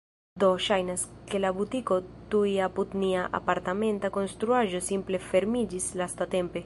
[0.43, 1.01] Do, ŝajnas,
[1.33, 1.97] ke la butiko
[2.35, 6.59] tuj apud nia apartamenta konstruaĵo simple fermiĝis lastatempe